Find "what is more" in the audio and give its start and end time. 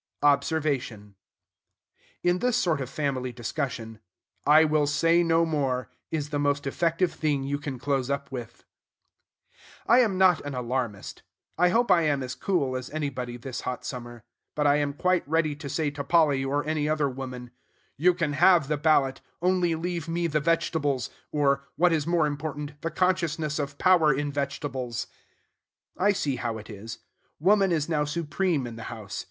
21.75-22.25